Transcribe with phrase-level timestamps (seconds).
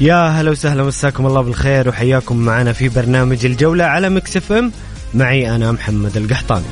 [0.00, 4.72] يا هلا وسهلا مساكم الله بالخير وحياكم معنا في برنامج الجولة على Mix FM.
[5.14, 6.64] معي أنا محمد القحطاني.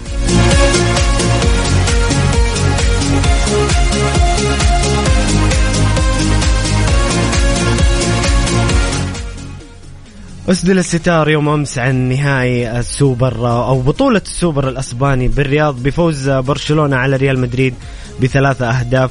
[10.48, 17.16] أسدل الستار يوم أمس عن نهائي السوبر أو بطولة السوبر الأسباني بالرياض بفوز برشلونة على
[17.16, 17.74] ريال مدريد
[18.22, 19.10] بثلاثة أهداف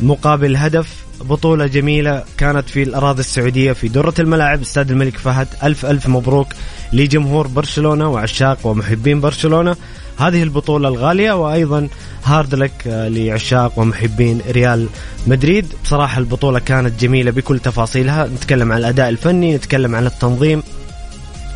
[0.00, 5.48] مقابل هدف بطولة جميلة كانت في الأراضي السعودية في درة الملاعب استاد الملك فهد.
[5.62, 6.48] ألف ألف مبروك
[6.92, 9.76] لجمهور برشلونة وعشاق ومحبين برشلونة.
[10.18, 11.88] هذه البطولة الغالية وأيضا
[12.24, 14.88] هارد لك لعشاق ومحبين ريال
[15.26, 15.66] مدريد.
[15.84, 18.26] بصراحة البطولة كانت جميلة بكل تفاصيلها.
[18.26, 20.62] نتكلم عن الأداء الفني نتكلم عن التنظيم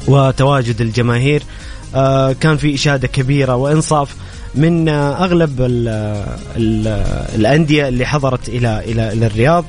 [0.09, 1.43] وتواجد الجماهير.
[1.95, 4.17] آه، كان في إشادة كبيرة وإنصاف
[4.57, 5.89] من أغلب ال
[6.57, 6.87] ال
[7.35, 9.65] الأندية اللي حضرت إلى إلى إلى الرياض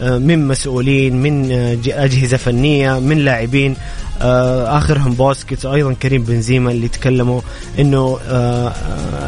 [0.00, 1.52] آه، من مسؤولين من
[1.86, 3.76] أجهزة فنية من لاعبين
[4.22, 7.40] آه، آخرهم بوسكيتس وأيضا كريم بنزيما اللي تكلموا
[7.78, 8.72] إنه آه،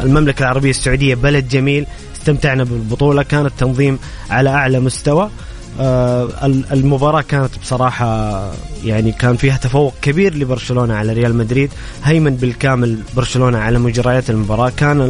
[0.03, 1.85] المملكة العربية السعودية بلد جميل
[2.17, 3.99] استمتعنا بالبطولة كان التنظيم
[4.29, 5.23] على أعلى مستوى.
[5.23, 5.29] آه،
[6.71, 8.41] المباراة كانت بصراحة
[8.83, 11.69] يعني كان فيها تفوق كبير لبرشلونة على ريال مدريد
[12.03, 15.01] هيمن بالكامل برشلونة على مجريات المباراة كان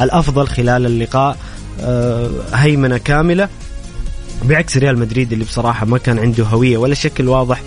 [0.00, 1.36] الأفضل خلال اللقاء
[1.80, 3.48] آه، هيمنة كاملة
[4.44, 7.62] بعكس ريال مدريد اللي بصراحة ما كان عنده هوية ولا شكل واضح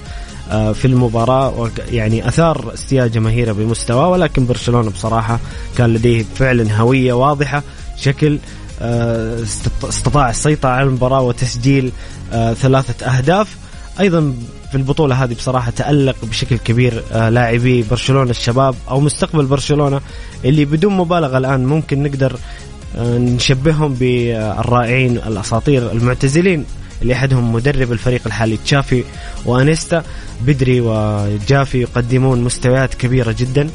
[0.51, 5.39] آه، في المباراة يعني أثار استياء جماهيره بمستواه ولكن برشلونة بصراحة
[5.77, 7.63] كان لديه فعلا هوية واضحة
[7.97, 8.39] شكل
[8.81, 11.91] استطاع السيطرة على المباراة وتسجيل
[12.33, 13.57] آه، ثلاثة أهداف.
[13.99, 14.33] أيضا
[14.71, 20.01] في البطولة هذه بصراحة تألق بشكل كبير آه، لاعبي برشلونة الشباب أو مستقبل برشلونة
[20.45, 22.35] اللي بدون مبالغة الآن ممكن نقدر
[22.97, 26.65] آه، نشبههم بالرائعين الأساطير المعتزلين
[27.01, 29.03] اللي أحدهم مدرب الفريق الحالي تشافي
[29.45, 30.03] وأنيستا.
[30.41, 33.69] بدري وجافي يقدمون مستويات كبيرة جدا.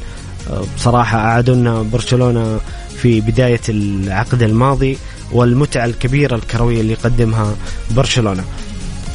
[0.75, 2.59] بصراحة أعادوا لنا برشلونة
[3.01, 4.97] في بداية العقد الماضي
[5.31, 7.55] والمتعة الكبيرة الكروية اللي يقدمها
[7.91, 8.43] برشلونة.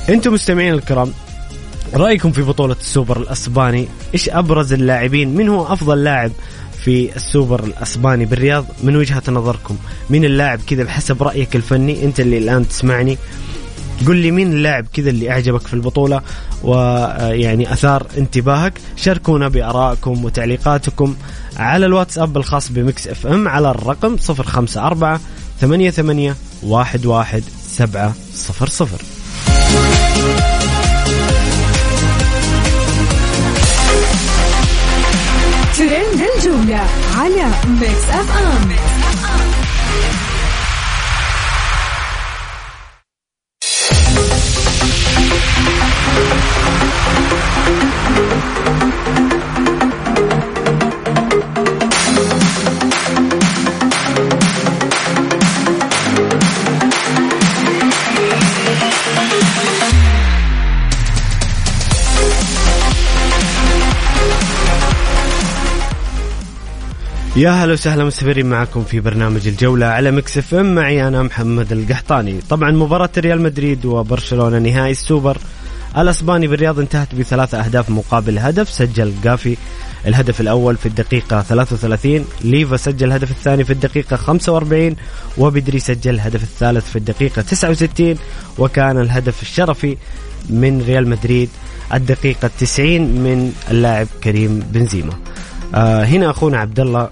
[0.09, 1.13] أنتم مستمعين الكرام
[1.95, 6.33] رأيكم في بطولة السوبر الأسباني إيش أبرز اللاعبين؟ من هو أفضل لاعب
[6.85, 9.77] في السوبر الأسباني بالرياض؟ من وجهة نظركم
[10.11, 13.19] مين اللاعب كذا بحسب رأيك الفني؟ أنت اللي الآن تسمعني.
[14.07, 16.21] قل لي مين اللاعب كذا اللي أعجبك في البطولة
[16.63, 18.73] ويعني أثار انتباهك.
[18.97, 21.15] شاركونا بأرائكم وتعليقاتكم
[21.57, 25.21] على الواتساب الخاص ب Mix FM على الرقم 054
[25.61, 28.99] ثمانية ثمانية واحد واحد سبعة صفر صفر.
[35.77, 36.83] ترند الجولة
[37.17, 37.45] على
[37.81, 38.94] Mix FM.
[67.37, 70.75] يا هلا وسهلا مستمرين معكم في برنامج الجولة على Mix FM.
[70.75, 72.41] معي أنا محمد القحطاني.
[72.51, 75.39] طبعا مباراة ريال مدريد وبرشلونة نهائي السوبر.
[75.99, 78.71] الأسباني بالرياض انتهت بثلاث أهداف مقابل هدف.
[78.71, 79.57] سجل جافي
[80.07, 84.97] الهدف الأول في الدقيقة 33 ليفا سجل الهدف الثاني في الدقيقة 45
[85.39, 88.17] وبدري سجل الهدف الثالث في الدقيقة 69
[88.59, 89.97] وكان الهدف الشرفي
[90.51, 91.49] من ريال مدريد
[91.95, 95.13] الدقيقة 90 من اللاعب كريم بنزيما.
[95.75, 97.09] آه هنا أخونا عبد الله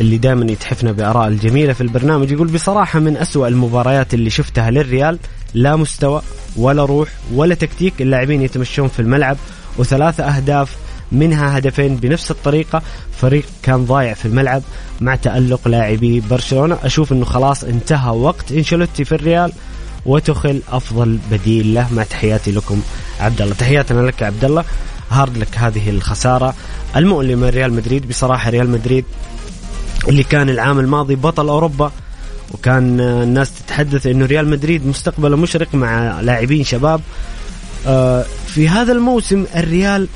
[0.00, 5.18] اللي دائما يتحفنا بآراء الجميلة في البرنامج يقول بصراحة من أسوأ المباريات اللي شفتها للريال
[5.54, 6.22] لا مستوى
[6.56, 9.36] ولا روح ولا تكتيك اللاعبين يتمشون في الملعب
[9.78, 10.76] وثلاثة أهداف
[11.12, 12.82] منها هدفين بنفس الطريقة
[13.20, 14.62] فريق كان ضايع في الملعب
[15.00, 16.78] مع تألق لاعبي برشلونة.
[16.84, 19.52] أشوف أنه خلاص انتهى وقت إنشيلوتي في الريال
[20.06, 21.94] وتخل أفضل بديل له.
[21.94, 22.82] مع تحياتي لكم
[23.20, 23.54] عبد الله.
[23.54, 24.64] تحياتنا لك عبد الله.
[25.10, 26.54] hard luck هذه الخسارة.
[26.96, 29.04] المؤلمة ريال مدريد بصراحة ريال مدريد
[30.08, 31.92] اللي كان العام الماضي بطل أوروبا
[32.54, 37.00] وكان الناس تتحدث إنه ريال مدريد مستقبله مشرق مع لاعبين شباب.
[37.86, 40.08] آه، في هذا الموسم الريال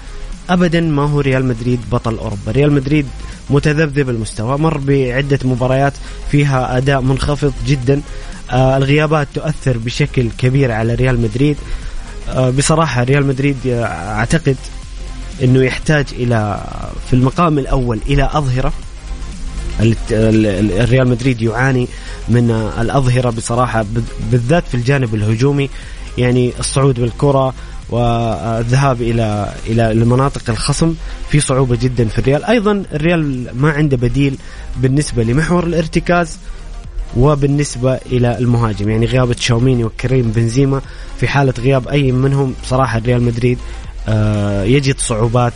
[0.51, 2.53] ابدا ما هو ريال مدريد بطل أوروبا.
[2.53, 3.07] ريال مدريد
[3.51, 5.93] متذبذب المستوى مر بعدة مباريات
[6.31, 8.01] فيها أداء منخفض جدا.
[8.51, 11.57] آه الغيابات تؤثر بشكل كبير على ريال مدريد.
[12.29, 14.57] آه بصراحة ريال مدريد أعتقد
[15.43, 16.61] إنه يحتاج إلى
[17.09, 18.73] في المقام الأول إلى أظهرة.
[20.13, 21.89] الريال مدريد يعاني
[22.29, 22.51] من
[22.81, 23.85] الأظهرة بصراحة
[24.33, 25.71] بالذات في الجانب الهجومي
[26.19, 27.55] يعني الصعود بالكرة
[27.91, 30.95] والذهاب إلى إلى المناطق الخصم
[31.29, 34.39] في صعوبة جدا في الريال، أيضا الريال ما عنده بديل
[34.77, 36.39] بالنسبة لمحور الارتكاز
[37.17, 40.81] وبالنسبة إلى المهاجم يعني غياب تشاوميني وكريم بنزيما
[41.21, 43.59] في حالة غياب أي منهم صراحة ريال مدريد
[44.09, 45.53] آه، يجد صعوبات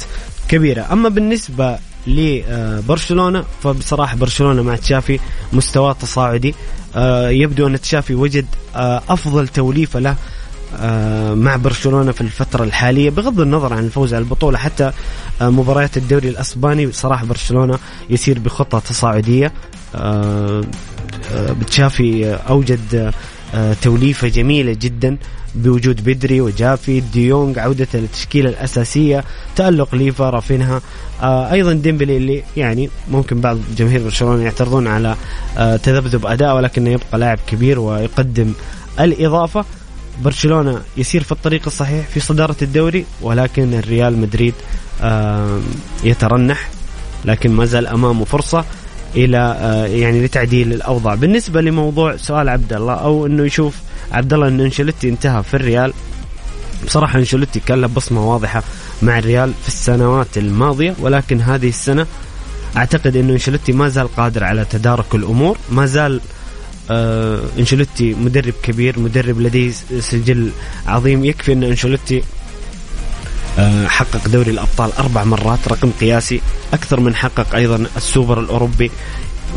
[0.48, 0.86] كبيرة.
[0.92, 5.20] أما بالنسبة لبرشلونة فبصراحة برشلونة مع تشافي
[5.52, 6.54] مستواه تصاعدي.
[6.96, 8.46] آه، يبدو أن تشافي وجد
[8.76, 10.16] آه، أفضل توليفة له
[10.80, 14.92] آه، مع برشلونة في الفترة الحالية بغض النظر عن الفوز على البطولة حتى
[15.40, 17.78] مباريات الدوري الأسباني صراحة برشلونة
[18.10, 19.52] يسير بخطة تصاعدية.
[21.60, 23.12] بتشافي أوجد
[23.82, 25.16] توليفة جميلة جدا
[25.54, 29.24] بوجود بدري وجافي ديونج عودة التشكيلة الأساسية
[29.56, 30.80] تألق ليفا رافينها.
[31.22, 35.16] آه أيضا ديمبلي اللي يعني ممكن بعض جماهير برشلونة يعترضون على
[35.58, 38.52] آه تذبذب أداء ولكنه يبقى لاعب كبير ويقدم
[39.00, 39.64] الإضافة.
[40.24, 44.54] برشلونة يسير في الطريق الصحيح في صدارة الدوري ولكن الريال مدريد
[46.04, 46.68] يترنح
[47.24, 48.64] لكن ما زال أمامه فرصة.
[49.16, 51.14] إلى آه، يعني لتعديل الأوضاع.
[51.14, 53.74] بالنسبة لموضوع سؤال عبد الله أو إنه يشوف
[54.12, 55.92] عبد الله انه انشلتي انتهى في الريال
[56.86, 58.62] بصراحة انشلتي كان له بصمة واضحة
[59.02, 62.06] مع الريال في السنوات الماضية ولكن هذه السنة
[62.76, 66.20] أعتقد إنه انشلتي ما زال قادر على تدارك الأمور ما زال
[66.90, 69.70] آه انشلوتي مدرب كبير مدرب لديه
[70.00, 70.50] سجل
[70.86, 71.24] عظيم.
[71.24, 72.22] يكفي إن انشلوتي آه
[73.86, 76.40] حقق دوري الأبطال أربع مرات رقم قياسي
[76.72, 78.90] أكثر من حقق أيضا السوبر الأوروبي.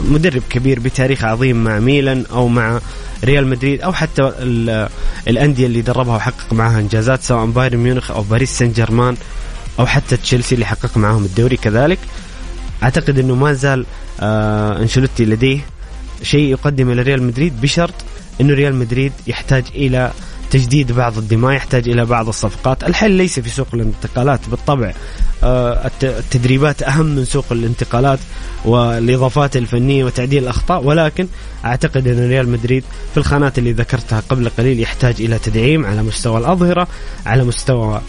[0.03, 2.79] مدرب كبير بتاريخ عظيم مع ميلان أو مع
[3.23, 4.31] ريال مدريد أو حتى
[5.27, 9.17] الأندية اللي دربها وحقق معها إنجازات سواء بايرن ميونخ أو باريس سان جيرمان
[9.79, 11.99] أو حتى تشيلسي اللي حقق معهم الدوري كذلك.
[12.83, 13.85] أعتقد إنه ما زال
[14.19, 14.87] آه
[15.19, 15.59] لديه
[16.23, 17.93] شيء يقدمه لريال مدريد بشرط
[18.41, 20.11] إنه ريال مدريد يحتاج إلى
[20.51, 22.83] تجديد بعض الدماء يحتاج إلى بعض الصفقات.
[22.83, 24.93] الحل ليس في سوق الانتقالات بالطبع
[25.43, 28.19] آه، التدريبات أهم من سوق الانتقالات
[28.65, 30.83] والإضافات الفنية وتعديل الأخطاء.
[30.83, 31.27] ولكن
[31.65, 36.37] أعتقد أن ريال مدريد في الخانات اللي ذكرتها قبل قليل يحتاج إلى تدعيم على مستوى
[36.37, 36.87] الأظهرة
[37.25, 38.01] على مستوى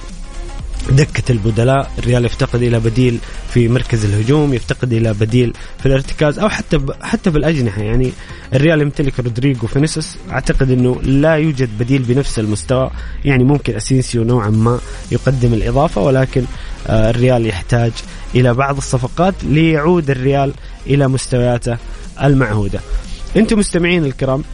[0.93, 3.19] دكة البدلاء الريال يفتقد إلى بديل
[3.51, 6.93] في مركز الهجوم يفتقد إلى بديل في الارتكاز أو حتى ب...
[7.03, 8.13] حتى في الأجنحة يعني
[8.55, 10.17] الريال يمتلك رودريجو فينيسيوس.
[10.31, 12.91] أعتقد أنه لا يوجد بديل بنفس المستوى.
[13.25, 14.81] يعني ممكن أسينسيو نوعا ما
[15.11, 16.45] يقدم الإضافة ولكن
[16.87, 17.93] آه الريال يحتاج
[18.35, 20.53] إلى بعض الصفقات ليعود الريال
[20.87, 21.77] إلى مستوياته
[22.23, 22.81] المعهودة.
[23.37, 24.45] أنتم مستمعين الكرام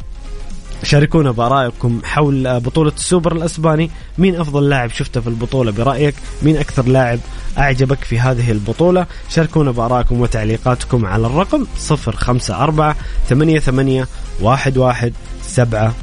[0.84, 6.86] شاركونا بآرائكم حول بطولة السوبر الأسباني، مين أفضل لاعب شفته في البطولة برأيك؟ مين أكثر
[6.86, 7.18] لاعب
[7.58, 12.94] أعجبك في هذه البطولة؟ شاركونا بآرائكم وتعليقاتكم على الرقم 054
[13.28, 14.06] 88
[14.44, 15.12] 11
[15.42, 15.94] 700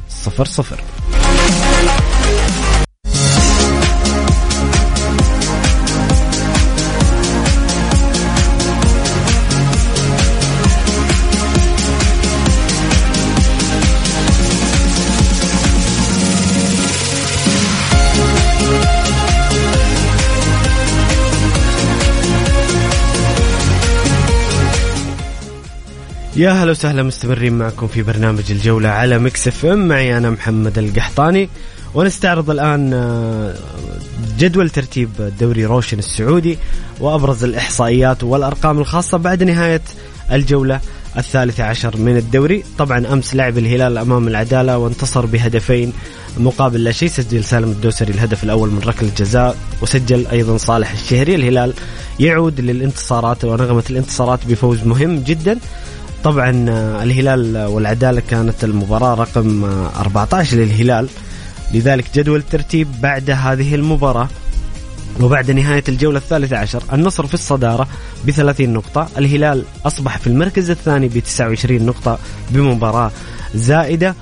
[26.36, 29.88] يا هلا وسهلا مستمرين معكم في برنامج الجولة على Mix FM.
[29.88, 31.48] معي أنا محمد القحطاني.
[31.94, 33.54] ونستعرض الآن آه،
[34.38, 35.10] جدول ترتيب
[35.40, 36.58] دوري روشن السعودي
[37.00, 39.80] وأبرز الإحصائيات والأرقام الخاصة بعد نهاية
[40.32, 40.80] الجولة
[41.18, 42.64] الثالثة عشر من الدوري.
[42.78, 45.92] طبعا أمس لعب الهلال أمام العدالة وانتصر بهدفين
[46.38, 47.08] مقابل لا شيء.
[47.08, 51.34] سجل سالم الدوسري الهدف الأول من ركلة جزاء وسجل أيضا صالح الشهري.
[51.34, 51.74] الهلال
[52.20, 55.58] يعود للانتصارات ونغمة الانتصارات بفوز مهم جدا.
[56.24, 61.08] طبعا آه، الهلال والعدالة كانت المباراة رقم 14 آه، للهلال.
[61.74, 64.28] لذلك جدول الترتيب بعد هذه المباراة
[65.20, 67.88] وبعد نهاية الجولة الثالثة عشر النصر في الصدارة
[68.24, 72.18] ب 30 نقطة الهلال أصبح في المركز الثاني ب 29 نقطة
[72.50, 73.10] بمباراة
[73.54, 74.14] زائدة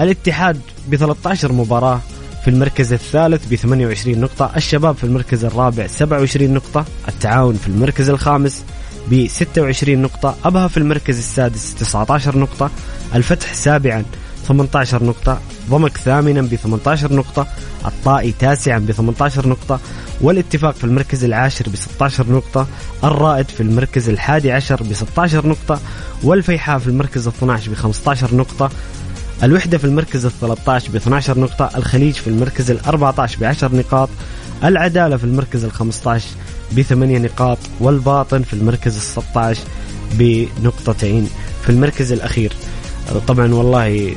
[0.00, 2.00] الاتحاد ب 13 مباراة
[2.44, 8.10] في المركز الثالث ب 28 نقطة الشباب في المركز الرابع 27 نقطة التعاون في المركز
[8.10, 8.64] الخامس
[9.10, 12.70] ب 26 نقطة أبها في المركز السادس 19 نقطة
[13.14, 14.04] الفتح سابعا
[14.48, 17.46] 18 نقطة ضمك ثامنا ب 18 نقطة
[17.86, 19.80] الطائي تاسعا ب 18 نقطة
[20.20, 22.66] والاتفاق في المركز العاشر ب 16 نقطة
[23.04, 25.80] الرائد في المركز الحادي عشر ب 16 نقطة
[26.22, 28.70] والفيحاء في المركز ال 12 ب 15 نقطة
[29.42, 33.74] الوحدة في المركز ال 13 ب 12 نقطة الخليج في المركز ال 14 ب 10
[33.76, 34.08] نقاط
[34.64, 36.26] العدالة في المركز ال 15
[36.72, 39.60] ب 8 نقاط والباطن في المركز ال 16
[40.12, 41.28] بنقطتين
[41.62, 42.52] في المركز الأخير.
[43.28, 44.14] طبعا والله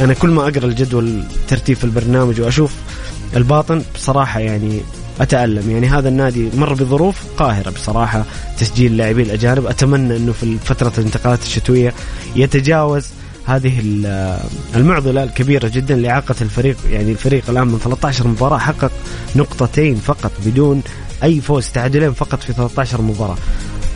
[0.00, 2.74] أنا كل ما أقرأ الجدول ترتيب في البرنامج وأشوف
[3.36, 4.80] الباطن بصراحة يعني
[5.20, 5.70] أتألم.
[5.70, 8.24] يعني هذا النادي مر بظروف قاهرة بصراحة
[8.58, 9.66] تسجيل لاعبين الأجانب.
[9.66, 11.94] أتمنى أنه في فترة الانتقالات الشتوية
[12.36, 13.06] يتجاوز
[13.46, 13.80] هذه
[14.74, 16.76] المعضلة الكبيرة جدا لإعاقة الفريق.
[16.90, 18.92] يعني الفريق الآن من 13 مباراة حقق
[19.36, 20.82] نقطتين فقط بدون
[21.22, 23.36] أي فوز تعادلين فقط في 13 مباراة.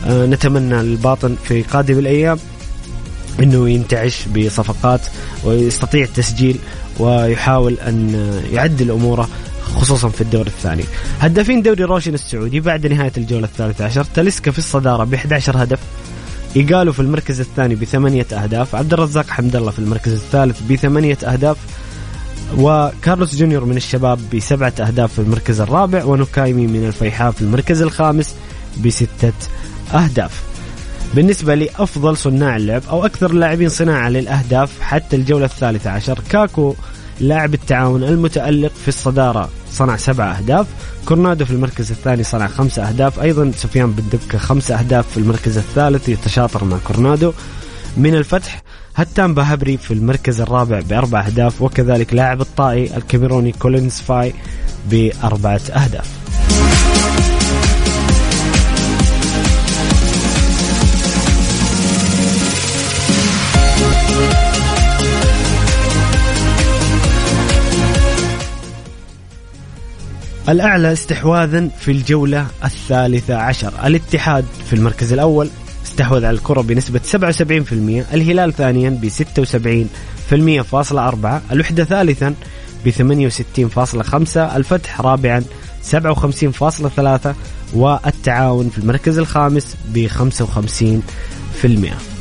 [0.05, 2.37] أه نتمنى الباطن في قادم الأيام
[3.39, 5.01] إنه ينتعش بصفقات
[5.43, 6.57] ويستطيع التسجيل
[6.99, 8.15] ويحاول أن
[8.51, 9.29] يعدل أموره
[9.75, 10.83] خصوصا في الدور الثاني.
[11.19, 15.79] هدافين دوري روشن السعودي بعد نهاية الجولة الثالثة عشر تاليسكا في الصدارة ب 11 هدف
[16.55, 21.57] إيجالو في المركز الثاني بثمانية أهداف عبد الرزاق حمد الله في المركز الثالث بثمانية أهداف
[22.57, 28.35] وكارلوس جونيور من الشباب بسبعة أهداف في المركز الرابع ونكايمي من الفيحاء في المركز الخامس
[28.85, 29.33] بستة
[29.93, 30.43] أهداف.
[31.13, 36.75] بالنسبة لي أفضل صناع اللعب أو أكثر اللاعبين صناعة للأهداف حتى الجولة الثالثة عشر كاكو
[37.19, 40.67] لاعب التعاون المتألق في الصدارة صنع سبع أهداف
[41.05, 45.57] كورنادو في المركز الثاني صنع خمسة أهداف أيضا سفيان بن دبكة خمسة أهداف في المركز
[45.57, 47.33] الثالث يتشاطر مع كورنادو.
[47.97, 48.63] من الفتح
[48.95, 54.33] هتان بهبري في المركز الرابع بأربع أهداف وكذلك لاعب الطائي الكاميروني كولينز فاي
[54.89, 56.25] بأربعة أهداف.
[70.49, 73.73] الأعلى استحواذا في الجولة الثالثة عشر.
[73.85, 75.49] الاتحاد في المركز الأول
[75.85, 79.09] استحوذ على الكرة بنسبة 77% الهلال ثانيا ب
[80.61, 82.35] 76% فاصلة أربعة الوحدة ثالثا
[82.85, 85.43] ب 68.5 الفتح رابعا
[85.91, 87.27] 57.3
[87.73, 92.14] والتعاون في المركز الخامس ب 55%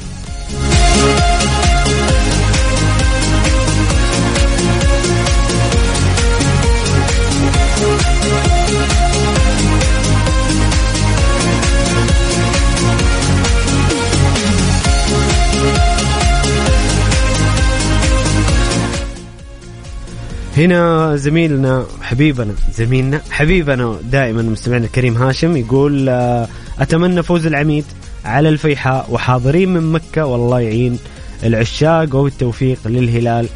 [20.57, 26.49] هنا زميلنا حبيبنا زميلنا حبيبنا دائما مستمعنا الكريم هاشم يقول آه،
[26.81, 27.85] أتمنى فوز العميد
[28.25, 30.99] على الفيحاء وحاضرين من مكة والله يعين
[31.45, 33.49] العشاق والتوفيق للهلال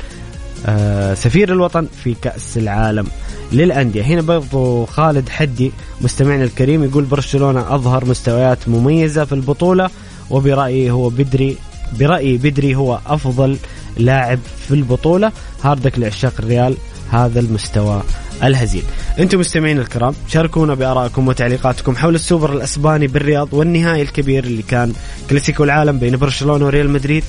[0.67, 3.07] آه، سفير الوطن في كأس العالم
[3.53, 4.03] للأندية.
[4.03, 9.91] هنا برضو خالد حدي مستمعنا الكريم يقول برشلونة أظهر مستويات مميزة في البطولة
[10.31, 11.57] وبرأيي هو بدري
[12.01, 13.57] برأيي بدري هو أفضل
[13.97, 15.33] لاعب في البطولة.
[15.63, 16.77] hard luck لعشاق الريال
[17.11, 18.03] هذا المستوى
[18.43, 18.83] الهزيل.
[19.19, 24.93] أنتم مستمعين الكرام شاركونا بآرائكم وتعليقاتكم حول السوبر الأسباني بالرياض والنهائي الكبير اللي كان
[25.31, 27.25] كلاسيكو العالم بين برشلونة وريال مدريد.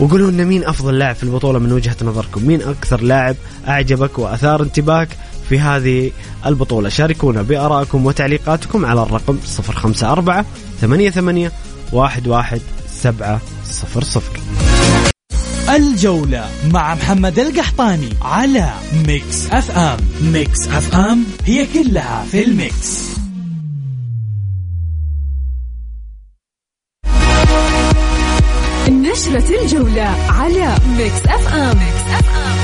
[0.00, 3.36] وقولوا لنا مين أفضل لاعب في البطولة من وجهة نظركم؟ مين أكثر لاعب
[3.68, 5.08] أعجبك وأثار انتباهك
[5.48, 6.10] في هذه
[6.46, 10.44] البطولة؟ شاركونا بآرائكم وتعليقاتكم على الرقم 054
[10.80, 11.50] 88
[11.92, 14.79] 11700
[15.80, 18.70] الجولة مع محمد القحطاني على
[19.06, 19.98] Mix FM.
[20.22, 23.10] Mix FM هي كلها في ال mix.
[28.88, 32.59] نشرة الجولة على Mix FM, Mix FM.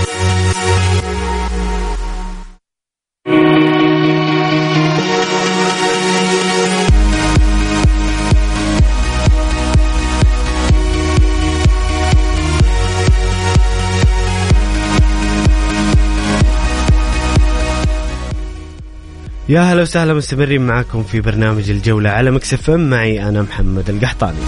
[19.56, 22.90] يا هلا وسهلا مستمرين معكم في برنامج الجولة على Mix FM.
[22.90, 24.38] معي أنا محمد القحطاني.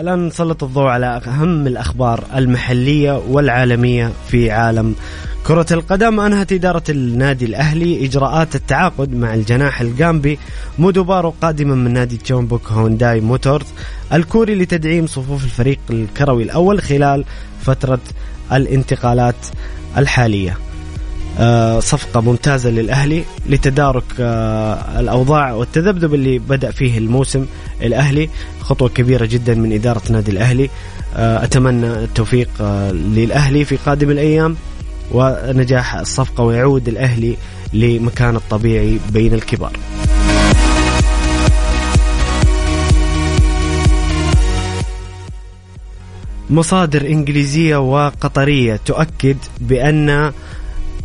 [0.00, 4.94] الآن نسلط الضوء على أهم الأخبار المحلية والعالمية في عالم
[5.46, 6.20] كرة القدم.
[6.20, 10.38] أنهت إدارة النادي الأهلي إجراءات التعاقد مع الجناح الجامبي
[10.78, 13.66] مودو بارو قادما من نادي تشونبوك هونداي موتورز.
[14.12, 17.24] الكوري لتدعيم صفوف الفريق الكروي الأول خلال
[17.62, 18.00] فترة
[18.52, 19.46] الانتقالات
[19.96, 20.58] الحالية.
[21.38, 27.46] آه، صفقة ممتازة للأهلي لتدارك آه، الأوضاع والتذبذب اللي بدأ فيه الموسم
[27.82, 28.30] الأهلي.
[28.60, 30.70] خطوة كبيرة جدا من إدارة نادي الأهلي.
[31.16, 32.48] آه، أتمنى التوفيق
[32.92, 34.56] للأهلي في قادم الأيام
[35.12, 37.36] ونجاح الصفقة ويعود الأهلي
[37.72, 39.72] لمكانه الطبيعي بين الكبار.
[46.50, 50.32] مصادر إنجليزية وقطرية تؤكد بأن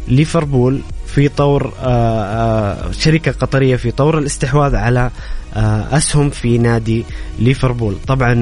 [0.08, 5.12] ليفربول في طور آه، آه، شركة قطرية في طور الاستحواذ على
[5.56, 7.06] آه، أسهم في نادي
[7.40, 7.96] ليفربول.
[8.08, 8.34] طبعا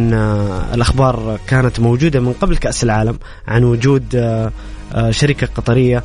[0.73, 3.17] الأخبار كانت موجودة من قبل كأس العالم
[3.47, 4.03] عن وجود
[5.09, 6.03] شركة قطرية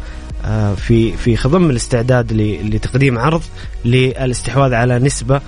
[0.77, 2.33] في في خضم الاستعداد
[2.73, 3.43] لتقديم عرض
[3.85, 5.41] للاستحواذ على نسبة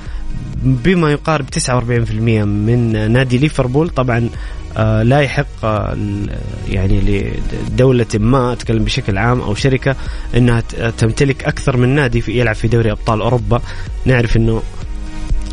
[0.62, 2.12] بما يقارب 49%
[2.45, 3.88] من نادي ليفربول.
[3.90, 4.28] طبعا
[4.78, 5.96] لا يحق آه،
[6.68, 7.32] يعني
[7.70, 9.96] لدولة ما أتكلم بشكل عام أو شركة
[10.36, 10.60] أنها
[10.98, 13.62] تمتلك أكثر من نادي في يلعب في دوري أبطال أوروبا.
[14.04, 14.62] نعرف أنه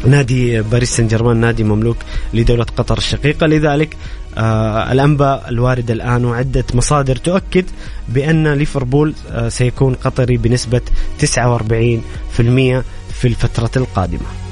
[0.06, 1.98] نادي باريس سان جيرمان نادي مملوك
[2.34, 3.48] لدولة قطر الشقيقة.
[3.48, 3.98] لذلك
[4.38, 7.66] آه الأنباء الواردة الآن وعدة مصادر تؤكد
[8.10, 10.82] بأن ليفربول آه سيكون قطري بنسبة
[11.20, 11.24] 49%
[13.14, 14.47] في الفترة القادمة.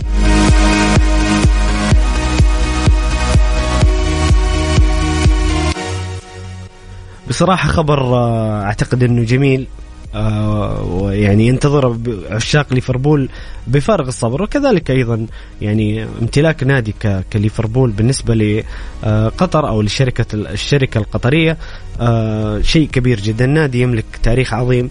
[7.29, 9.67] بصراحة خبر آه، أعتقد أنه جميل.
[10.15, 11.97] آه، ويعني ينتظر
[12.29, 13.29] عشاق ليفربول
[13.67, 14.41] بفارغ الصبر.
[14.41, 15.27] وكذلك أيضا
[15.61, 16.95] يعني امتلاك نادي
[17.33, 18.63] كليفربول بالنسبة
[19.03, 21.57] لقطر أو لشركة الشركة القطرية.
[21.99, 23.45] آه، شيء كبير جدا.
[23.45, 24.89] نادي يملك تاريخ عظيم.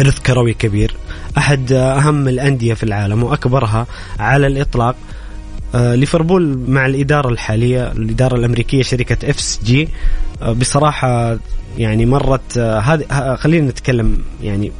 [0.00, 0.96] إرث كروي كبير.
[1.38, 3.86] أحد أهم الأندية في العالم وأكبرها
[4.18, 4.96] على الإطلاق.
[5.74, 9.82] ليفربول مع الإدارة الحالية الإدارة الأمريكية شركة إف جي.
[9.82, 9.88] آه،
[10.42, 11.38] بصراحة
[11.78, 14.72] يعني مرت آه، هذه خلينا نتكلم يعني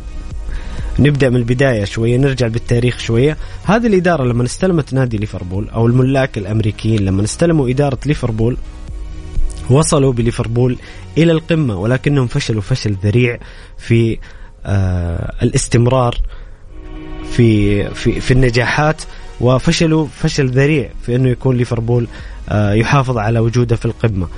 [0.99, 3.37] نبدأ من البداية شوية نرجع بالتاريخ شوية.
[3.65, 8.57] هذه الإدارة لما استلمت نادي ليفربول أو الملاك الأمريكيين لما استلموا إدارة ليفربول
[9.71, 10.79] وصلوا بليفربول
[11.19, 13.39] إلى القمة ولكنهم فشلوا فشل ذريع
[13.79, 14.19] في
[14.67, 16.17] آه الاستمرار
[17.33, 19.03] في في في النجاحات
[19.41, 22.09] وفشلوا فشل ذريع في أنه يكون ليفربول
[22.49, 24.25] آه يحافظ على وجوده في القمة.
[24.25, 24.29] آه،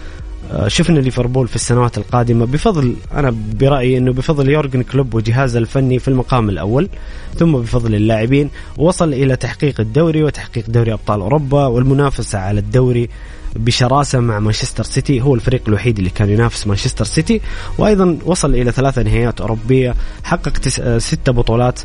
[0.66, 2.46] شفنا ليفربول في السنوات القادمة.
[2.46, 6.88] بفضل أنا برأيي إنه بفضل يورجن كلوب وجهازه الفني في المقام الأول
[7.38, 8.50] ثم بفضل اللاعبين.
[8.76, 13.08] وصل إلى تحقيق الدوري وتحقيق دوري أبطال أوروبا والمنافسة على الدوري
[13.56, 17.40] بشراسة مع مانشستر سيتي هو الفريق الوحيد اللي كان ينافس مانشستر سيتي.
[17.78, 21.80] وأيضا وصل إلى ثلاث نهائيات أوروبية حقق آه، ست بطولات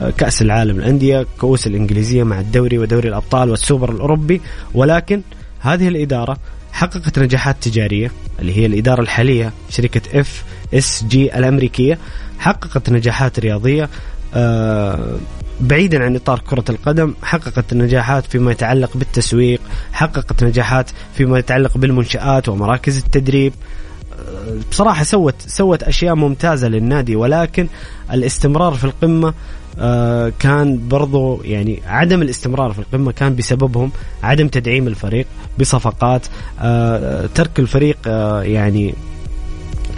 [0.00, 4.40] آه، كأس العالم الأندية كؤوس الإنجليزية مع الدوري ودوري الأبطال والسوبر الأوروبي.
[4.74, 5.22] ولكن
[5.60, 6.36] هذه الإدارة
[6.78, 8.10] حققت نجاحات تجارية
[8.40, 11.98] اللي هي الإدارة الحالية شركة FSG الأمريكية
[12.38, 13.88] حققت نجاحات رياضية
[14.34, 15.16] آه،
[15.60, 19.60] بعيدا عن إطار كرة القدم حققت نجاحات فيما يتعلق بالتسويق
[19.92, 23.52] حققت نجاحات فيما يتعلق بالمنشآت ومراكز التدريب.
[24.12, 27.68] آه، بصراحة سوت سوت أشياء ممتازة للنادي ولكن
[28.12, 29.34] الاستمرار في القمة
[29.78, 33.90] آه، كان برضو يعني عدم الاستمرار في القمة كان بسببهم
[34.22, 35.26] عدم تدعيم الفريق
[35.60, 36.26] بصفقات
[36.60, 38.94] آه، ترك الفريق آه، يعني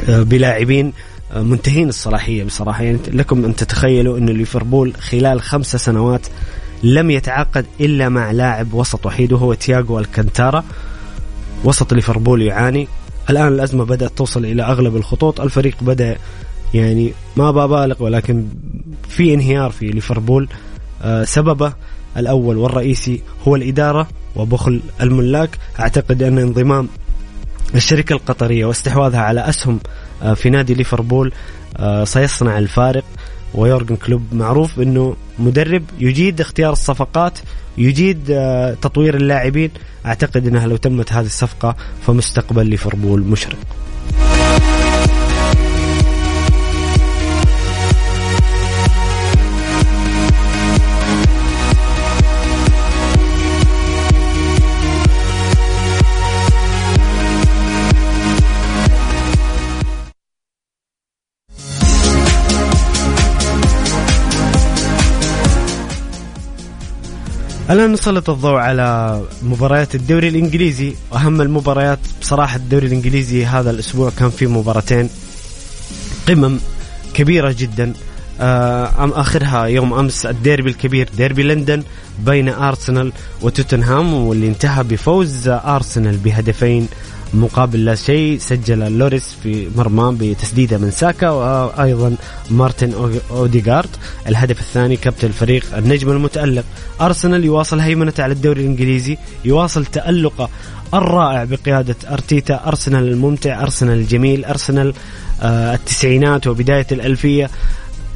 [0.09, 0.93] بلاعبين
[1.37, 2.83] منتهين الصلاحية بصراحة.
[2.83, 6.27] يعني لكم أن تتخيلوا أن ليفربول خلال خمسة سنوات
[6.83, 10.65] لم يتعاقد إلا مع لاعب وسط وحيد وهو تياغو الكنتارا
[11.65, 12.89] وسط ليفربول يعاني.
[13.31, 15.41] الآن الأزمة بدأت توصل إلى أغلب الخطوط.
[15.41, 16.17] الفريق بدأ
[16.75, 18.47] يعني ما ببالغ ولكن
[19.09, 20.49] في انهيار في ليفربول.
[21.03, 21.73] آه، سببه
[22.17, 25.59] الأول والرئيسي هو الإدارة وبخل الملاك.
[25.81, 26.89] أعتقد أن انضمام
[27.75, 29.81] الشركة القطرية واستحواذها على أسهم
[30.23, 31.33] آه، في نادي ليفربول
[31.77, 33.05] آه، سيصنع الفارق.
[33.55, 37.39] ويورجن كلوب معروف إنه مدرب يجيد اختيار الصفقات
[37.79, 38.25] يجيد
[38.83, 39.71] تطوير اللاعبين.
[40.07, 43.59] أعتقد إنها لو تمت هذه الصفقة فمستقبل ليفربول مشرق.
[67.71, 70.95] الآن نسلط الضوء على مباريات الدوري الإنجليزي.
[71.11, 75.11] وأهم المباريات بصراحة الدوري الإنجليزي هذا الأسبوع كان فيه مباراتين
[76.29, 76.61] قمم
[77.15, 77.93] كبيرة جدا.
[78.41, 81.83] آه، أم آخرها يوم أمس الديربي الكبير ديربي لندن
[82.19, 86.89] بين أرسنال وتوتنهام واللي انتهى بفوز أرسنال بهدفين
[87.35, 92.17] مقابل لا شيء سجل لوريس في مرمى بتسديدة من ساكا وأيضا
[92.51, 93.89] مارتن أوديغارد.
[94.29, 96.65] الهدف الثاني كابتن الفريق النجم المتألق.
[97.01, 100.49] أرسنال يواصل هيمنته على الدوري الإنجليزي يواصل تالقه
[100.95, 102.61] الرائع بقيادة أرتيتا.
[102.67, 104.95] أرسنال الممتع أرسنال الجميل أرسنال
[105.43, 107.51] آه، التسعينات وبداية الألفية.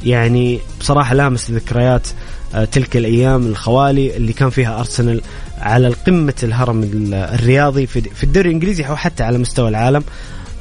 [0.05, 2.07] يعني بصراحة لامس ذكريات
[2.55, 5.21] آه، تلك الأيام الخوالي اللي كان فيها أرسنال.
[5.61, 10.03] على قمه الهرم الرياضي في الدوري الإنجليزي أو حتى على مستوى العالم.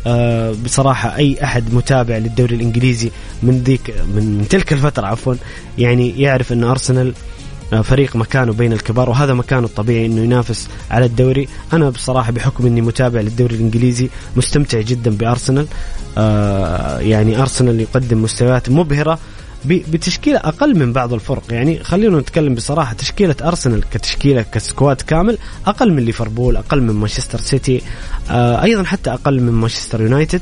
[0.07, 3.11] آه، بصراحة أي أحد متابع للدوري الإنجليزي
[3.43, 5.35] من ذيك من تلك الفترة عفوا
[5.79, 7.15] يعني يعرف أن أرسنال
[7.73, 11.49] آه، فريق مكانه بين الكبار وهذا مكانه الطبيعي إنه ينافس على الدوري.
[11.73, 15.67] أنا بصراحة بحكم إني متابع للدوري الإنجليزي مستمتع جدا بأرسنال.
[17.01, 19.19] يعني أرسنال يقدم مستويات مبهرة.
[19.65, 21.43] بتشكيلة أقل من بعض الفرق.
[21.51, 27.39] يعني خلينا نتكلم بصراحة تشكيلة أرسنال كتشكيلة كسكواد كامل أقل من ليفربول أقل من مانشستر
[27.39, 27.83] سيتي
[28.31, 30.41] آه أيضا حتى أقل من مانشستر يونايتد.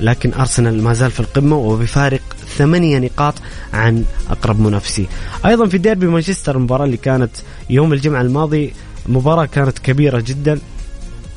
[0.00, 2.20] لكن أرسنال ما زال في القمة وبفارق
[2.56, 3.34] ثمانية نقاط
[3.72, 5.06] عن أقرب منافسيه
[5.46, 7.30] أيضا في ديربي مانشستر المباراه اللي كانت
[7.70, 8.72] يوم الجمعة الماضي
[9.06, 10.58] مباراة كانت كبيرة جدا.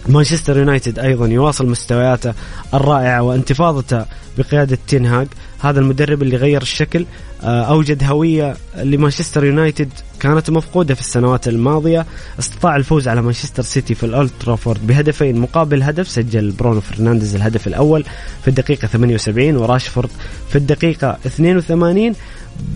[0.09, 2.33] مانشستر يونايتد أيضا يواصل مستوياته
[2.73, 4.05] الرائعة وانتفاضته
[4.37, 5.27] بقيادة تينهاج
[5.59, 7.05] هذا المدرب اللي غير الشكل
[7.43, 9.89] آه، أوجد هوية لمانشستر يونايتد
[10.19, 12.05] كانت مفقودة في السنوات الماضية
[12.39, 17.67] استطاع الفوز على مانشستر سيتي في الأولد ترافورد بهدفين مقابل هدف سجل برونو فرنانديز الهدف
[17.67, 18.03] الأول
[18.41, 20.09] في الدقيقة 78 وراشفورد
[20.49, 22.13] في الدقيقة 82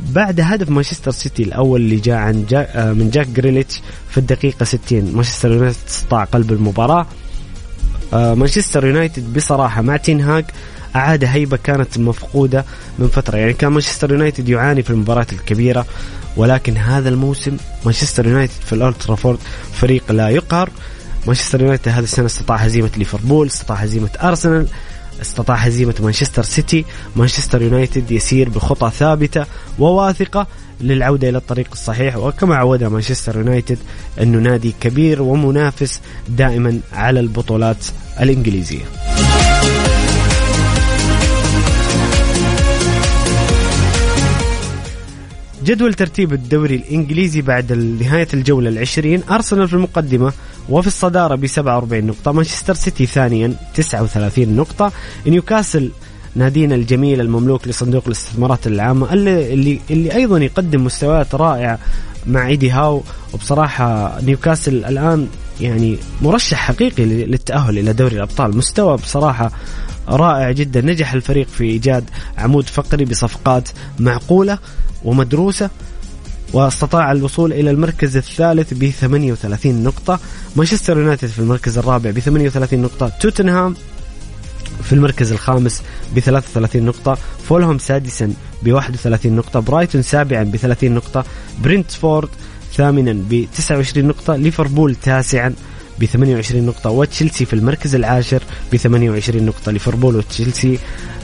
[0.10, 4.64] بعد هدف مانشستر سيتي الأول اللي جاء عن جا آه، من جاك جريليتش في الدقيقة
[4.64, 7.06] 60 مانشستر يونايتد استطاع قلب المباراة.
[8.14, 10.46] آه، مانشستر يونايتد بصراحة مع تينهاج
[10.96, 12.66] اعاد هيبة كانت مفقودة
[13.00, 13.38] من فترة.
[13.38, 15.86] يعني كان مانشستر يونايتد يعاني في المباريات الكبيرة
[16.38, 19.40] ولكن هذا الموسم مانشستر يونايتد في الأولد ترافورد
[19.74, 20.70] فريق لا يقهر.
[21.28, 24.68] مانشستر يونايتد هذه السنة استطاع هزيمة ليفربول استطاع هزيمة أرسنال
[25.22, 26.86] استطاع هزيمة مانشستر سيتي.
[27.16, 29.46] مانشستر يونايتد يسير بخطى ثابتة
[29.80, 30.48] وواثقة
[30.82, 32.18] للعودة إلى الطريق الصحيح.
[32.18, 33.78] وكما عودنا مانشستر يونايتد
[34.22, 37.86] أنه نادي كبير ومنافس دائما على البطولات
[38.20, 39.11] الإنجليزية.
[45.72, 50.34] جدول ترتيب الدوري الإنجليزي بعد نهاية الجولة العشرين أرسنال في المقدمة
[50.70, 54.92] وفي الصدارة ب 47 نقطة مانشستر سيتي ثانيا 39 نقطة
[55.28, 55.92] نيوكاسل
[56.36, 61.80] نادينا الجميل المملوك لصندوق الاستثمارات العامة اللي, اللي, اللي أيضا يقدم مستويات رائعة
[62.28, 63.04] مع إيدي هاو
[63.34, 65.28] وبصراحة نيوكاسل الآن
[65.62, 68.58] يعني مرشح حقيقي للتأهل إلى دوري الأبطال.
[68.58, 69.52] مستوى بصراحة
[70.08, 72.04] رائع جدا نجح الفريق في إيجاد
[72.38, 74.58] عمود فقري بصفقات معقولة.
[75.06, 75.70] ومدروسة
[76.54, 80.20] واستطاع الوصول إلى المركز الثالث ب 38 نقطة.
[80.56, 83.10] مانشستر يونايتد في المركز الرابع ب 38 نقطة.
[83.10, 83.76] توتنهام
[84.84, 85.82] في المركز الخامس
[86.16, 87.18] ب 33 نقطة.
[87.48, 88.34] فولهام سادسا
[88.64, 89.60] ب 31 نقطة.
[89.60, 91.26] برايتون سابعا ب 30 نقطة.
[91.64, 92.30] برينتفورد
[92.76, 94.36] ثامنا ب 29 نقطة.
[94.36, 95.54] ليفربول تاسعا
[96.00, 96.90] ب 28 نقطة.
[96.90, 99.72] وتشيلسي في المركز العاشر ب 28 نقطة.
[99.72, 100.80] ليفربول وتشيلسي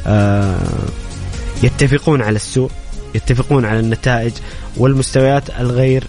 [0.08, 0.58] آه
[1.64, 2.72] يتفقون على السوء
[3.16, 4.32] يتفقون على النتائج
[4.78, 6.04] والمستويات الغير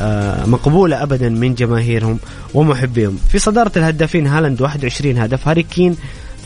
[0.00, 2.18] آه، مقبولة أبدا من جماهيرهم
[2.54, 3.18] ومحبيهم.
[3.28, 5.96] في صدارة الهدافين هالاند 21 هدف هاري كين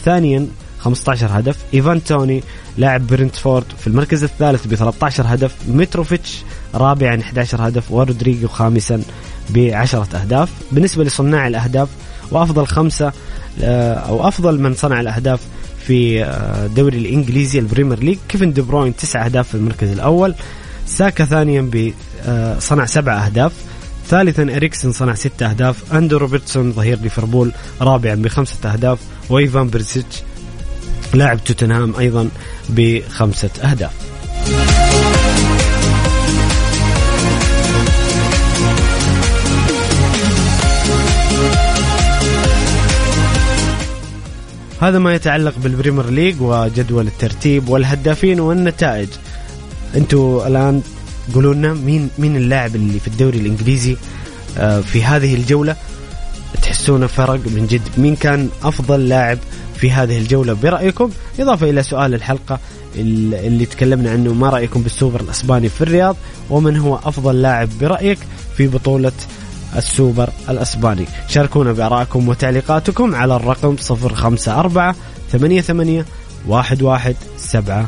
[0.04, 0.46] ثانيا
[0.80, 2.42] 15 هدف إيفان توني
[2.78, 6.42] لاعب برنتفورد في المركز الثالث ب 13 هدف متروفيتش
[6.74, 9.02] رابعا 11 هدف ورودريجو خامسا
[9.50, 10.48] ب 10 أهداف.
[10.72, 11.88] بالنسبة لصناع الأهداف
[12.30, 13.12] وأفضل خمسة
[13.62, 15.40] آه، أو أفضل من صنع الأهداف
[15.86, 16.24] في
[16.64, 18.18] الدوري آه، الإنجليزي ال Premier League.
[18.28, 20.34] كيفن دي بروين تسع أهداف في المركز الأول.
[20.86, 21.60] ساكا ثانيا
[22.26, 23.52] آه، سبع أهداف.
[24.08, 25.94] ثالثا إريكسن صنع ست أهداف.
[25.94, 28.98] أندرو روبرتسون ظهير ليفربول رابعا بخمسة أهداف.
[29.30, 30.22] وإيفان برسيتش
[31.14, 32.28] لاعب توتنهام أيضا
[32.68, 33.92] بخمسة أهداف.
[44.88, 49.08] هذا ما يتعلق بال Premier League وجدول الترتيب والهدافين والنتائج.
[49.96, 50.82] أنتم الآن
[51.34, 53.96] قولوا لنا مين مين اللاعب اللي في الدوري الإنجليزي
[54.58, 55.76] آه، في هذه الجولة
[56.62, 59.38] تحسونه فرق من جد؟ مين كان أفضل لاعب
[59.76, 62.58] في هذه الجولة؟ برأيكم إضافة إلى سؤال الحلقة
[62.96, 66.16] اللي تكلمنا عنه ما رأيكم بالسوبر الأسباني في الرياض؟
[66.50, 68.18] ومن هو أفضل لاعب برأيك
[68.56, 69.12] في بطولة
[69.76, 71.04] السوبر الأسباني.
[71.28, 74.94] شاركونا بآرائكم وتعليقاتكم على الرقم 054
[75.32, 76.04] 88
[76.50, 77.86] 11 700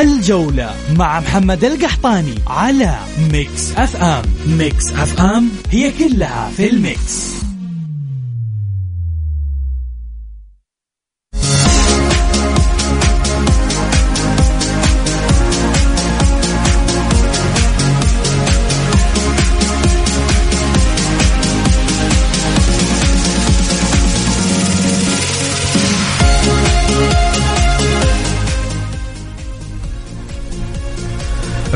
[0.00, 2.98] الجولة مع محمد القحطاني على
[3.32, 4.22] Mix FM.
[4.46, 7.45] Mix FM هي كلها في ال mix.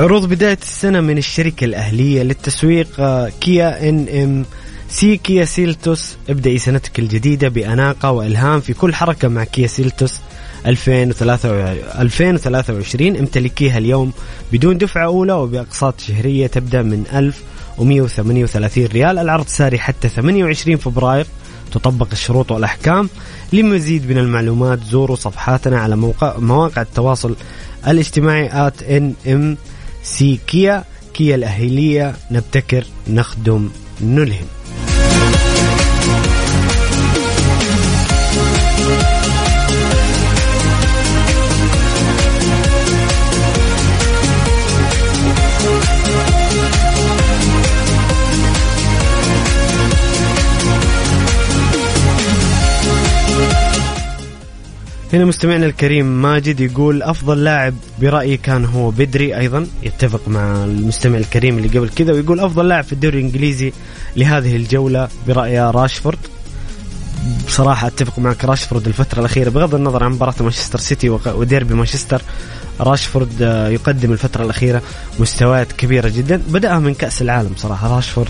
[0.01, 6.17] عروض بداية السنة من الشركة الأهلية للتسويق آه، كيا NMC كيا سيلتوس.
[6.29, 10.21] ابدأي سنتك الجديدة بأناقة وإلهام في كل حركة مع كيا سيلتوس
[10.67, 14.13] 2023 امتلكيها اليوم
[14.53, 19.19] بدون دفعة أولى وبأقساط شهرية تبدأ من 1138 ريال.
[19.19, 21.27] العرض ساري حتى 28 فبراير.
[21.73, 23.09] تطبق الشروط والأحكام.
[23.53, 27.37] لمزيد من المعلومات زوروا صفحاتنا على موقع مواقع التواصل
[27.87, 29.57] الاجتماعي إن إم
[30.03, 30.85] سي كيا
[31.15, 34.47] كيا الأهلية نبتكر نخدم نلهم.
[55.13, 59.37] هنا مستمعنا الكريم ماجد يقول أفضل لاعب برأيي كان هو بدري.
[59.37, 63.73] أيضا يتفق مع المستمع الكريم اللي قبل كذا ويقول أفضل لاعب في الدوري الإنجليزي
[64.17, 66.19] لهذه الجولة برايه راشفورد.
[67.47, 72.23] بصراحة أتفق معك راشفورد الفترة الأخيرة بغض النظر عن مباراة مانشستر سيتي وديربي مانشستر
[72.81, 74.83] راشفورد آه، يقدم الفترة الأخيرة
[75.19, 78.29] مستويات كبيرة جدا بدأها من كأس العالم صراحة راشفورد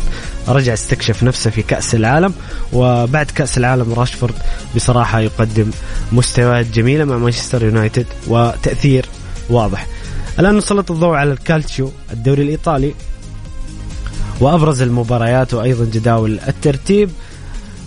[0.48, 2.34] رجع استكشف نفسه في كأس العالم
[2.72, 4.34] وبعد كأس العالم راشفورد
[4.76, 5.70] بصراحة يقدم
[6.12, 9.06] مستويات جميلة مع مانشستر يونايتد وتأثير
[9.50, 9.86] واضح.
[10.38, 12.94] الآن نسلط الضوء على الكالتشيو الدوري الإيطالي
[14.40, 17.10] وأبرز المباريات وأيضا جداول الترتيب.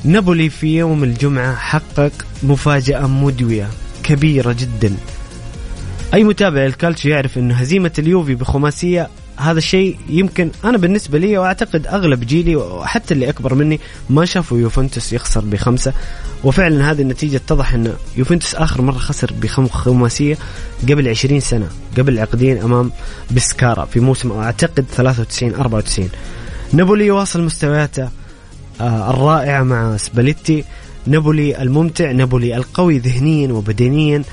[0.06, 2.12] نابولي في يوم الجمعة حقق
[2.44, 3.70] مفاجأة مدوية
[4.04, 4.96] كبيرة جدا.
[6.14, 11.88] أي متابع للكالتشيو يعرف انه هزيمة اليوفي بخماسية هذا الشيء يمكن أنا بالنسبة لي وأعتقد
[11.88, 15.94] أغلب جيلي وحتى اللي أكبر مني ما شافوا يوفنتوس يخسر بخمسة.
[16.44, 20.38] وفعلا هذه النتيجة اتضح إن يوفنتوس آخر مرة خسر بخماسية
[20.90, 22.92] قبل 20 سنة قبل عقدين أمام
[23.32, 26.10] بسكارا في موسم أعتقد 93 94
[26.74, 28.10] نابولي يواصل مستوياته
[28.82, 30.64] آه، الرائعه مع سباليتي.
[31.08, 34.24] نابولي الممتع نابولي القوي ذهنيا وبدنيا.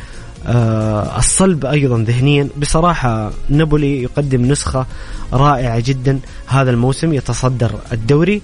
[0.47, 2.49] آه الصلب أيضا ذهنيا.
[2.57, 4.87] بصراحة نابولي يقدم نسخة
[5.33, 6.21] رائعة جدا.
[6.47, 8.43] هذا الموسم يتصدر الدوري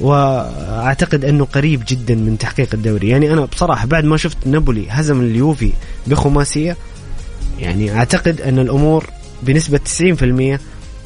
[0.00, 3.08] وأعتقد أنه قريب جدا من تحقيق الدوري.
[3.08, 5.72] يعني أنا بصراحة بعد ما شفت نابولي هزم اليوفي
[6.06, 6.76] بخماسية
[7.58, 9.04] يعني أعتقد أن الأمور
[9.42, 10.60] بنسبة 90%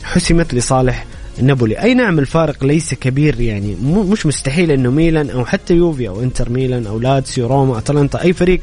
[0.04, 1.06] حسمت لصالح
[1.42, 1.82] نابولي.
[1.82, 3.76] أي نعم الفارق ليس كبير يعني.
[3.84, 8.32] مش مستحيل إنه ميلان أو حتى يوفي أو إنتر ميلان أو لاتسيو روما أتلانتا أي
[8.32, 8.60] فريق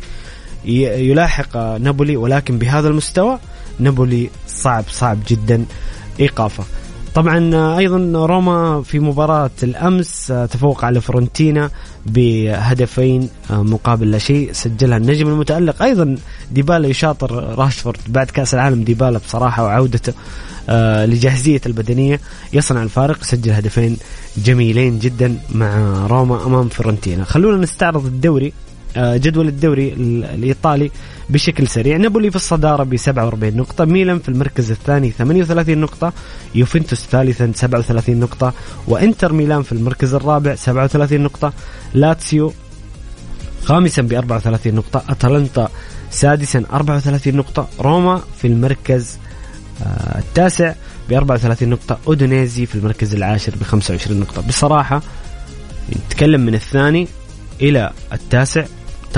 [0.66, 2.18] يلاحق نابولي.
[2.18, 3.40] ولكن بهذا المستوى
[3.80, 5.66] نابولي صعب صعب جدا
[6.20, 6.64] إيقافه.
[7.18, 11.70] طبعا أيضا روما في مباراة الأمس تفوق على فرونتينا
[12.06, 15.82] بهدفين مقابل لا شيء سجلها النجم المتألق.
[15.82, 16.16] أيضا
[16.52, 20.14] ديبالا يشاطر راشفورد بعد كأس العالم ديبالا بصراحة وعودته
[20.70, 22.20] آه، لجاهزية البدنية.
[22.54, 23.98] يصنع الفارق سجل هدفين
[24.38, 28.54] جميلين جدا مع روما أمام فرونتينا خلونا نستعرض الدوري
[28.98, 29.94] آه، جدول الدوري
[30.34, 30.92] الإيطالي.
[31.30, 31.98] بشكل سريع.
[31.98, 36.14] نابولي في الصدارة ب 47 نقطة ميلان في المركز الثاني 38 نقطة
[36.56, 38.54] يوفنتوس ثالثا 37 نقطة
[38.88, 41.54] وإنتر ميلان في المركز الرابع 37 نقطة
[41.94, 42.54] لاتسيو
[43.64, 45.70] خامسا ب 34 نقطة أتلانتا
[46.12, 49.18] سادسا 34 نقطة روما في المركز
[49.84, 50.74] آه، التاسع
[51.10, 54.42] ب 34 نقطة اودونيزي في المركز العاشر ب 25 نقطة.
[54.42, 55.02] بصراحة
[55.96, 57.08] نتكلم من الثاني
[57.62, 58.66] إلى التاسع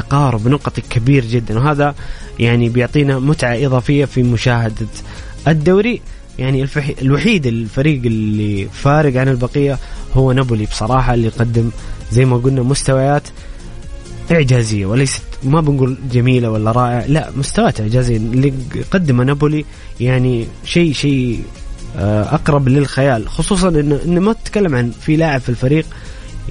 [0.01, 1.59] تقارب نقطي كبير جدا.
[1.59, 1.95] وهذا
[2.39, 4.87] يعني بيعطينا متعة إضافية في مشاهدة
[5.47, 6.01] الدوري.
[6.39, 6.67] يعني
[7.01, 9.77] الوحيد الفريق اللي فارق عن البقية
[10.13, 10.65] هو نابولي.
[10.65, 11.69] بصراحة اللي قدم
[12.11, 13.23] زي ما قلنا مستويات
[14.31, 18.17] إعجازية وليست ما بنقول جميلة ولا رائعة لا مستويات إعجازية.
[18.17, 18.53] اللي
[18.91, 19.65] قدمه نابولي
[19.99, 21.43] يعني شيء شيء
[21.97, 23.29] آه، أقرب للخيال.
[23.29, 25.85] خصوصا إنه إنه ما تتكلم عن في لاعب في الفريق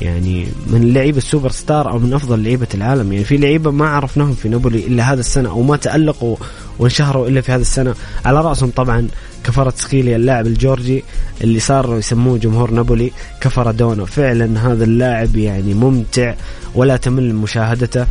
[0.03, 3.13] يعني من اللعيبه السوبر ستار أو من أفضل لعيبة العالم.
[3.13, 6.37] يعني في لعيبة ما عرفناهم في نابولي إلا هذا السنة أو ما تألقوا
[6.79, 7.95] وانشهروا إلا في هذه السنة.
[8.25, 9.09] على رأسهم طبعا
[9.45, 11.05] كفرة سخيليا اللاعب الجورجي
[11.41, 16.35] اللي صار يسموه جمهور نابولي كفرادونا فعلا هذا اللاعب يعني ممتع
[16.75, 18.07] ولا تمل مشاهدته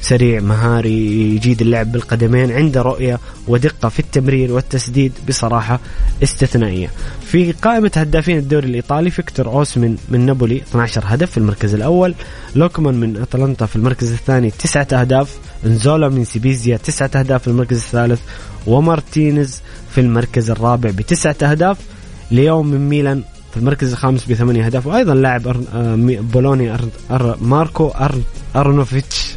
[0.00, 5.80] سريع مهاري يجيد اللعب بالقدمين عنده رؤية ودقة في التمرير والتسديد بصراحة
[6.22, 6.90] استثنائية.
[7.26, 12.14] في قائمة هدافين الدوري الإيطالي فيكتور أوسمن من نابولي 12 هدف في المركز الأول
[12.54, 17.76] لوكمان من أتلانتا في المركز الثاني تسعة أهداف انزولا من سبيزيا تسعة أهداف في المركز
[17.76, 18.20] الثالث
[18.66, 21.78] ومارتينيز في المركز الرابع بتسعة أهداف
[22.30, 25.60] لياو من ميلان في المركز الخامس بثمانية أهداف وأيضا لاعب أر...
[25.74, 25.96] آه،
[26.32, 26.80] بولوني أر...
[27.10, 27.36] أر...
[27.40, 28.14] ماركو أر...
[28.56, 29.36] أرنوفيتش.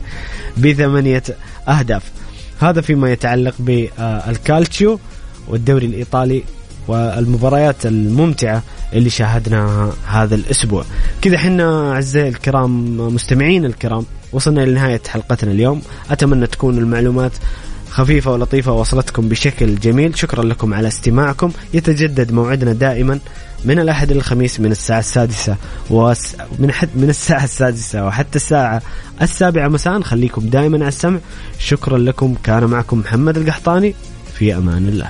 [0.62, 1.24] بثمانية
[1.68, 2.04] أهداف.
[2.60, 5.00] هذا فيما يتعلق بالكالتشيو
[5.48, 6.44] والدوري الإيطالي
[6.88, 10.86] والمباريات الممتعة اللي شاهدناها هذا الأسبوع.
[11.22, 15.82] كذا حنا أعزائي الكرام مستمعين الكرام وصلنا لنهاية حلقتنا اليوم.
[16.12, 17.32] أتمنى تكون المعلومات
[17.90, 20.18] خفيفة ولطيفة وصلتكم بشكل جميل.
[20.18, 21.52] شكرا لكم على استماعكم.
[21.74, 23.20] يتجدد موعدنا دائما
[23.66, 25.56] من الأحد الخميس من الساعة السادسة
[25.90, 28.82] ومن حد من الساعة السادسة وحتى الساعة
[29.22, 30.02] السابعة مساء.
[30.02, 31.20] خليكم دائما على السمع.
[31.60, 32.36] شكرا لكم.
[32.44, 33.96] كان معكم محمد القحطاني.
[34.34, 35.10] في أمان الله.